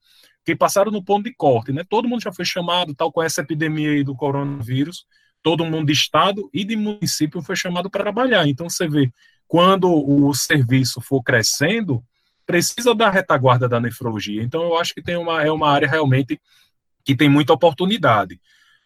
[0.44, 1.82] Que passaram no ponto de corte, né?
[1.88, 5.06] Todo mundo já foi chamado, tal com essa epidemia aí do coronavírus,
[5.42, 8.46] todo mundo de Estado e de município foi chamado para trabalhar.
[8.46, 9.10] Então, você vê,
[9.48, 12.04] quando o serviço for crescendo,
[12.46, 14.42] precisa da retaguarda da nefrologia.
[14.42, 16.40] Então, eu acho que tem uma, é uma área realmente
[17.04, 18.40] que tem muita oportunidade.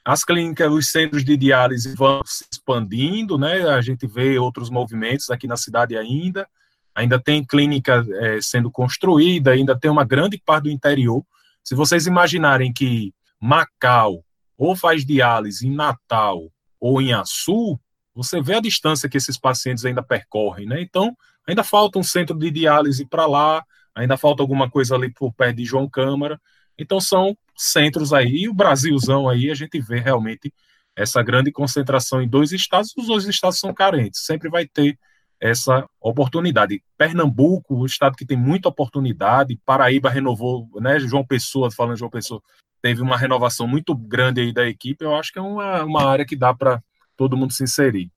[0.04, 3.68] As clínicas, os centros de diálise vão se expandindo, né?
[3.68, 6.48] A gente vê outros movimentos aqui na cidade ainda.
[6.94, 11.24] Ainda tem clínica é, sendo construída, ainda tem uma grande parte do interior.
[11.62, 14.24] Se vocês imaginarem que Macau
[14.56, 17.78] ou faz diálise em Natal ou em Açu,
[18.14, 20.80] você vê a distância que esses pacientes ainda percorrem, né?
[20.80, 21.14] Então,
[21.46, 25.56] ainda falta um centro de diálise para lá, ainda falta alguma coisa ali por perto
[25.56, 26.40] de João Câmara.
[26.78, 30.52] Então, são centros aí, e o Brasilzão aí, a gente vê realmente
[30.94, 34.98] essa grande concentração em dois estados, os dois estados são carentes, sempre vai ter
[35.38, 36.82] essa oportunidade.
[36.96, 42.42] Pernambuco, o estado que tem muita oportunidade, Paraíba renovou, né, João Pessoa, falando João Pessoa,
[42.80, 46.24] teve uma renovação muito grande aí da equipe, eu acho que é uma, uma área
[46.24, 46.82] que dá para
[47.16, 48.10] todo mundo se inserir.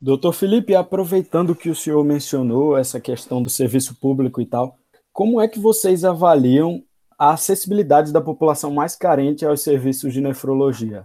[0.00, 4.78] Doutor Felipe, aproveitando que o senhor mencionou essa questão do serviço público e tal,
[5.12, 6.82] como é que vocês avaliam
[7.18, 11.04] a acessibilidade da população mais carente aos serviços de nefrologia?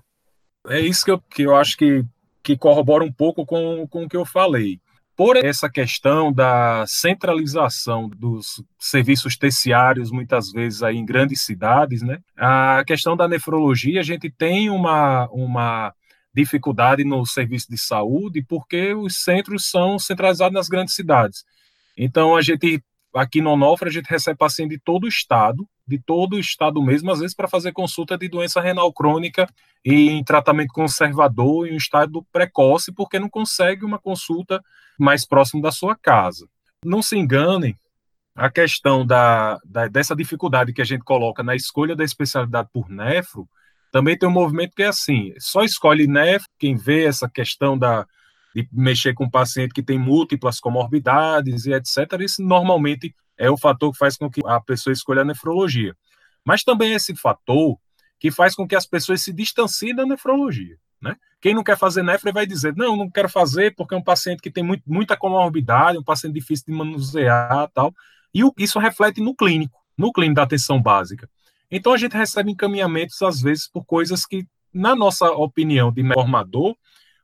[0.68, 2.06] É isso que eu, que eu acho que,
[2.44, 4.80] que corrobora um pouco com, com o que eu falei.
[5.16, 12.20] Por essa questão da centralização dos serviços terciários, muitas vezes aí em grandes cidades, né?
[12.36, 15.94] A questão da nefrologia, a gente tem uma, uma
[16.34, 21.44] dificuldade no serviço de saúde porque os centros são centralizados nas grandes cidades.
[21.98, 26.00] Então, a gente aqui no Onofre, a gente recebe paciente de todo o estado, de
[26.00, 29.48] todo o estado mesmo, às vezes para fazer consulta de doença renal crônica
[29.86, 34.64] e em tratamento conservador em um estado precoce, porque não consegue uma consulta
[34.98, 36.48] mais próximo da sua casa.
[36.84, 37.78] Não se enganem,
[38.36, 42.90] a questão da, da, dessa dificuldade que a gente coloca na escolha da especialidade por
[42.90, 43.48] nefro,
[43.94, 48.08] também tem um movimento que é assim, só escolhe nefro quem vê essa questão da,
[48.56, 52.20] de mexer com um paciente que tem múltiplas comorbidades e etc.
[52.20, 55.96] Isso normalmente é o fator que faz com que a pessoa escolha a nefrologia.
[56.44, 57.78] Mas também é esse fator
[58.20, 60.76] que faz com que as pessoas se distanciem da nefrologia.
[61.00, 61.16] Né?
[61.40, 64.42] Quem não quer fazer nefro vai dizer, não, não quero fazer porque é um paciente
[64.42, 67.94] que tem muito, muita comorbidade, um paciente difícil de manusear tal.
[68.34, 71.30] E isso reflete no clínico, no clínico da atenção básica.
[71.76, 76.76] Então a gente recebe encaminhamentos, às vezes, por coisas que, na nossa opinião de formador,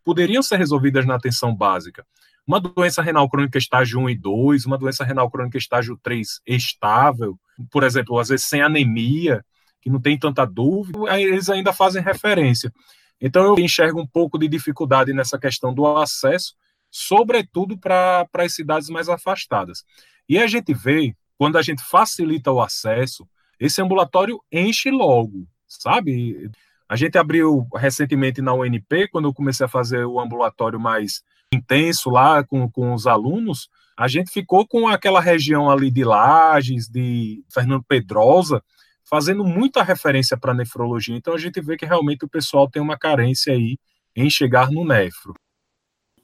[0.03, 2.03] poderiam ser resolvidas na atenção básica.
[2.47, 7.39] Uma doença renal crônica estágio 1 e 2, uma doença renal crônica estágio 3 estável,
[7.71, 9.45] por exemplo, às vezes sem anemia,
[9.79, 12.73] que não tem tanta dúvida, eles ainda fazem referência.
[13.21, 16.55] Então eu enxergo um pouco de dificuldade nessa questão do acesso,
[16.89, 19.83] sobretudo para as cidades mais afastadas.
[20.27, 23.27] E a gente vê, quando a gente facilita o acesso,
[23.60, 26.50] esse ambulatório enche logo, sabe?
[26.88, 31.22] A gente abriu recentemente na UNP, quando eu comecei a fazer o ambulatório mais
[31.54, 36.88] intenso lá com, com os alunos, a gente ficou com aquela região ali de Lages,
[36.88, 38.63] de Fernando Pedrosa,
[39.04, 41.15] fazendo muita referência para nefrologia.
[41.15, 43.78] Então a gente vê que realmente o pessoal tem uma carência aí
[44.15, 45.34] em chegar no nefro.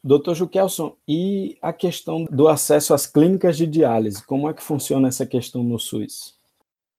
[0.04, 5.08] Doutor Juquelson, e a questão do acesso às clínicas de diálise, como é que funciona
[5.08, 6.36] essa questão no SUS?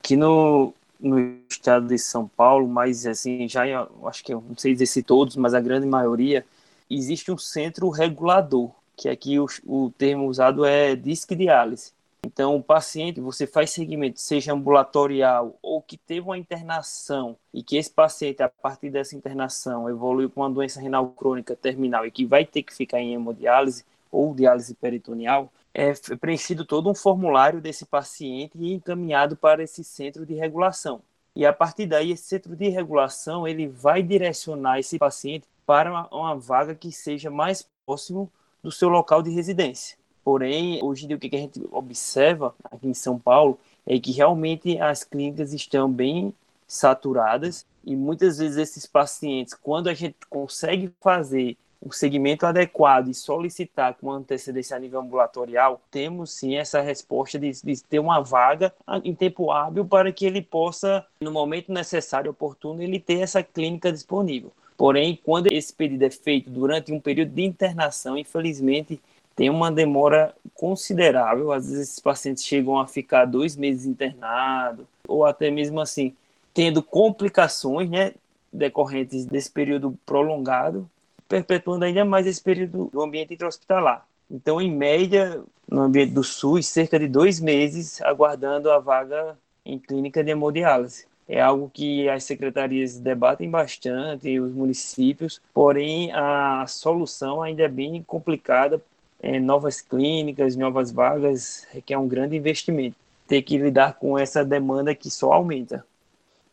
[0.07, 1.19] Aqui no, no
[1.51, 3.65] estado de São Paulo, mas assim, já
[4.05, 6.47] acho que não sei dizer se todos, mas a grande maioria,
[6.89, 11.91] existe um centro regulador, que aqui o, o termo usado é disque diálise.
[12.25, 17.77] Então, o paciente, você faz segmento, seja ambulatorial ou que teve uma internação e que
[17.77, 22.25] esse paciente, a partir dessa internação, evoluiu com uma doença renal crônica terminal e que
[22.25, 27.85] vai ter que ficar em hemodiálise ou diálise peritoneal, é preenchido todo um formulário desse
[27.85, 31.03] paciente e encaminhado para esse centro de regulação.
[31.35, 36.09] E a partir daí, esse centro de regulação ele vai direcionar esse paciente para uma,
[36.11, 39.99] uma vaga que seja mais próximo do seu local de residência.
[40.25, 44.13] Porém, hoje em dia, o que a gente observa aqui em São Paulo é que
[44.13, 46.33] realmente as clínicas estão bem
[46.67, 53.15] saturadas e muitas vezes esses pacientes, quando a gente consegue fazer o segmento adequado e
[53.15, 58.75] solicitar com antecedência a nível ambulatorial, temos sim essa resposta de, de, ter uma vaga
[59.05, 63.93] em tempo hábil para que ele possa, no momento necessário, oportuno, ele ter essa clínica
[63.93, 64.51] disponível.
[64.77, 69.01] Porém, quando esse pedido é feito durante um período de internação, infelizmente,
[69.37, 71.53] tem uma demora considerável.
[71.53, 76.15] Às vezes, esses pacientes chegam a ficar dois meses internados, ou até mesmo assim,
[76.53, 78.13] tendo complicações né,
[78.53, 80.89] decorrentes desse período prolongado
[81.29, 84.07] perpetuando ainda mais esse período do ambiente intra-hospitalar.
[84.31, 89.79] Então, em média, no ambiente do SUS, cerca de dois meses aguardando a vaga em
[89.79, 91.07] clínica de hemodiálise.
[91.29, 98.03] É algo que as secretarias debatem bastante, os municípios, porém a solução ainda é bem
[98.03, 98.81] complicada.
[99.21, 102.97] É, novas clínicas, novas vagas, requer um grande investimento.
[103.27, 105.85] Ter que lidar com essa demanda que só aumenta.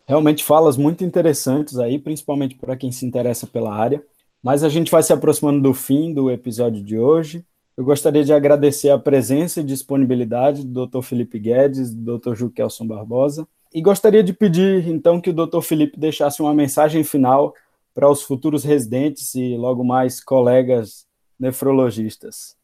[0.07, 4.03] Realmente falas muito interessantes aí, principalmente para quem se interessa pela área.
[4.43, 7.45] Mas a gente vai se aproximando do fim do episódio de hoje.
[7.77, 11.01] Eu gostaria de agradecer a presença e disponibilidade do Dr.
[11.01, 12.35] Felipe Guedes, do Dr.
[12.35, 13.47] Juquelson Barbosa.
[13.73, 17.55] E gostaria de pedir, então, que o doutor Felipe deixasse uma mensagem final
[17.93, 21.07] para os futuros residentes e logo mais colegas
[21.39, 22.55] nefrologistas.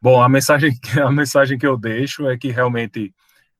[0.00, 3.14] Bom, a mensagem, a mensagem que eu deixo é que realmente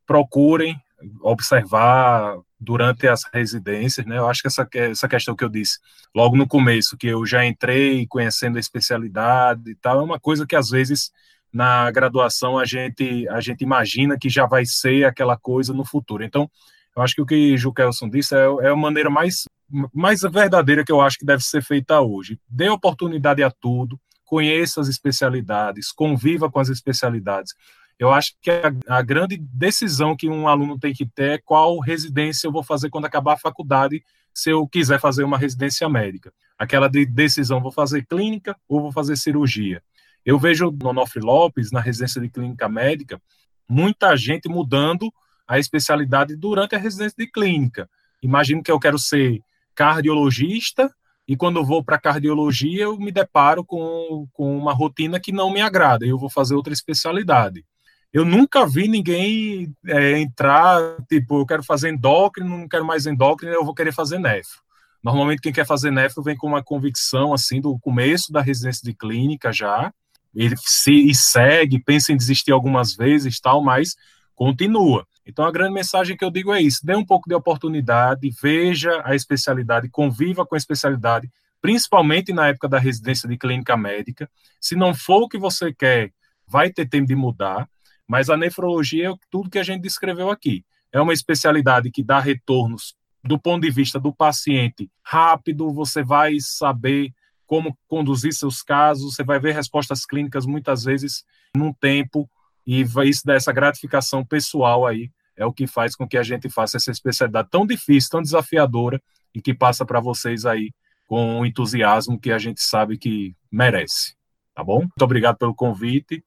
[0.07, 0.75] procurem
[1.21, 4.19] observar durante as residências, né?
[4.19, 5.79] Eu acho que essa, essa questão que eu disse
[6.15, 10.47] logo no começo, que eu já entrei conhecendo a especialidade e tal, é uma coisa
[10.47, 11.11] que às vezes
[11.53, 16.25] na graduação a gente a gente imagina que já vai ser aquela coisa no futuro.
[16.25, 16.51] Então,
[16.97, 19.45] eu acho que o que o Kelson disse é, é a maneira mais
[19.93, 22.39] mais verdadeira que eu acho que deve ser feita hoje.
[22.49, 27.55] Dê oportunidade a tudo, conheça as especialidades, conviva com as especialidades.
[27.99, 31.79] Eu acho que a, a, grande decisão que um aluno tem que ter é qual
[31.79, 34.03] residência eu vou fazer quando acabar a faculdade,
[34.35, 36.33] se eu quiser fazer uma residência médica.
[36.59, 39.83] Aquela de decisão, vou fazer clínica ou vou fazer cirurgia.
[40.25, 43.21] Eu vejo no Onofre Lopes, na residência de clínica médica,
[43.69, 45.13] muita gente mudando
[45.47, 47.89] a especialidade durante a residência de clínica.
[48.23, 49.41] Imagino que eu quero ser
[49.75, 50.93] cardiologista
[51.27, 55.61] e quando vou para cardiologia eu me deparo com, com uma rotina que não me
[55.61, 57.65] agrada, eu vou fazer outra especialidade.
[58.13, 63.55] Eu nunca vi ninguém é, entrar, tipo, eu quero fazer endócrino, não quero mais endócrino,
[63.55, 64.61] eu vou querer fazer nefro.
[65.03, 68.95] Normalmente quem quer fazer nefro vem com uma convicção, assim, do começo da residência de
[68.95, 69.93] clínica já,
[70.35, 73.97] ele se e segue, pensa em desistir algumas vezes tal, mas
[74.35, 75.07] continua.
[75.27, 79.03] Então a grande mensagem que eu digo é isso: dê um pouco de oportunidade, veja
[79.05, 84.29] a especialidade, conviva com a especialidade, principalmente na época da residência de clínica médica.
[84.61, 86.13] Se não for o que você quer,
[86.47, 87.69] vai ter tempo de mudar.
[88.13, 90.67] Mas a nefrologia é tudo que a gente descreveu aqui.
[90.93, 92.95] É uma especialidade que dá retornos
[93.25, 97.11] do ponto de vista do paciente rápido, você vai saber
[97.47, 101.25] como conduzir seus casos, você vai ver respostas clínicas muitas vezes
[101.57, 102.29] num tempo
[102.67, 106.51] e isso dá essa gratificação pessoal aí é o que faz com que a gente
[106.51, 109.01] faça essa especialidade tão difícil, tão desafiadora
[109.35, 110.71] e que passa para vocês aí
[111.07, 114.15] com o entusiasmo que a gente sabe que merece.
[114.55, 114.81] Tá bom?
[114.81, 116.23] Muito obrigado pelo convite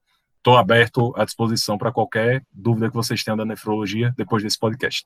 [0.46, 5.04] Estou aberto à disposição para qualquer dúvida que vocês tenham da nefrologia depois desse podcast.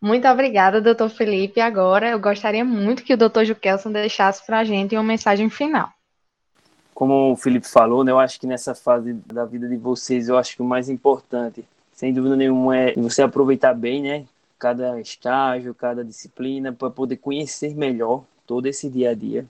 [0.00, 1.60] Muito obrigada, doutor Felipe.
[1.60, 5.90] Agora, eu gostaria muito que o doutor Jukelson deixasse para a gente uma mensagem final.
[6.94, 10.38] Como o Felipe falou, né, eu acho que nessa fase da vida de vocês, eu
[10.38, 14.24] acho que o mais importante, sem dúvida nenhuma, é você aproveitar bem, né,
[14.58, 19.44] cada estágio, cada disciplina, para poder conhecer melhor todo esse dia a dia.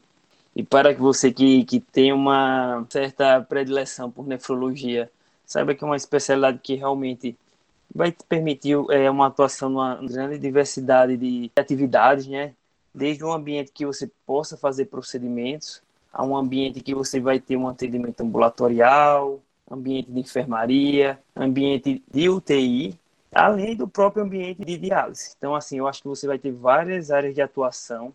[0.58, 5.08] E para que você que, que tem uma certa predileção por nefrologia,
[5.46, 7.38] saiba que é uma especialidade que realmente
[7.94, 12.54] vai te permitir é, uma atuação numa grande diversidade de atividades, né?
[12.92, 15.80] Desde um ambiente que você possa fazer procedimentos,
[16.12, 19.40] a um ambiente que você vai ter um atendimento ambulatorial,
[19.70, 22.98] ambiente de enfermaria, ambiente de UTI,
[23.32, 25.34] além do próprio ambiente de diálise.
[25.38, 28.12] Então, assim, eu acho que você vai ter várias áreas de atuação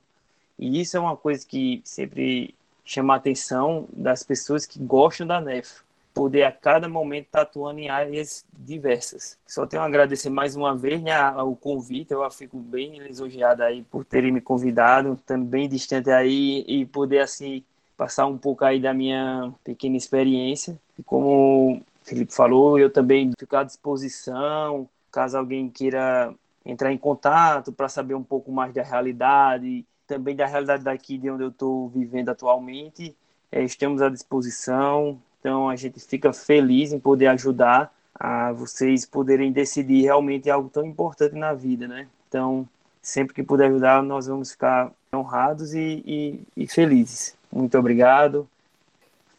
[0.57, 5.39] e isso é uma coisa que sempre chama a atenção das pessoas que gostam da
[5.39, 5.81] NEF.
[6.13, 9.35] Poder a cada momento estar atuando em áreas diversas.
[9.47, 12.11] Só tenho a agradecer mais uma vez né, o convite.
[12.11, 17.63] Eu fico bem lisonjeado aí por terem me convidado, também distante aí, e poder assim
[17.97, 20.79] passar um pouco aí da minha pequena experiência.
[20.99, 26.31] E como o Felipe falou, eu também fico à disposição, caso alguém queira
[26.63, 31.29] entrar em contato para saber um pouco mais da realidade também da realidade daqui de
[31.29, 33.15] onde eu estou vivendo atualmente.
[33.51, 39.51] É, estamos à disposição, então a gente fica feliz em poder ajudar a vocês poderem
[39.51, 42.07] decidir realmente algo tão importante na vida, né?
[42.27, 42.67] Então,
[43.01, 47.35] sempre que puder ajudar, nós vamos ficar honrados e, e, e felizes.
[47.51, 48.47] Muito obrigado.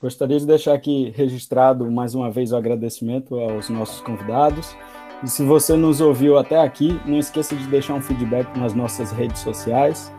[0.00, 4.76] Gostaria de deixar aqui registrado mais uma vez o agradecimento aos nossos convidados.
[5.22, 9.10] E se você nos ouviu até aqui, não esqueça de deixar um feedback nas nossas
[9.10, 10.12] redes sociais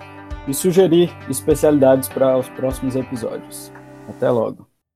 [0.48, 3.72] e sugerir especialidades para os próximos episódios.
[4.10, 4.75] Até logo!